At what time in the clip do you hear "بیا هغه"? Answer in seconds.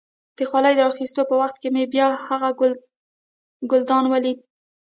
1.93-2.49